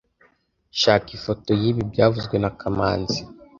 Shaka 0.81 1.09
ifoto 1.17 1.49
yibi 1.61 1.81
byavuzwe 1.91 2.35
na 2.39 2.51
kamanzi 2.59 3.19